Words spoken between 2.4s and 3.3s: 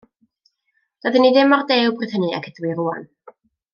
ydw i rŵan.